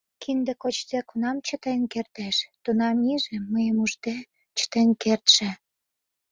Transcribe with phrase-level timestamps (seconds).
[0.21, 4.15] —Кинде кочде, кунам чытен кертеш, тунам иже, мыйым ужде,
[4.57, 5.49] чытен кертше!